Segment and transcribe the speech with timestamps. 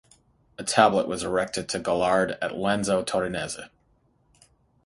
[0.57, 3.69] A tablet was erected to Gaulard at Lanzo Torinese.